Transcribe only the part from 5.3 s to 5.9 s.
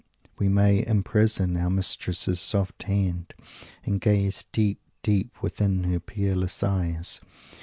within